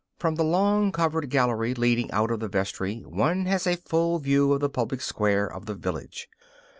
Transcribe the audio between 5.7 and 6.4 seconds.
village.